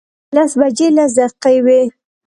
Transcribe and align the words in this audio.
لس 0.35 0.51
بجې 0.59 0.87
لس 0.97 1.11
دقیقې 1.19 1.57
وې. 1.65 1.81